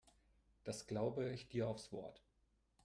Das 0.63 0.87
glaube 0.87 1.29
ich 1.29 1.47
dir 1.47 1.67
aufs 1.67 1.91
Wort. 1.91 2.23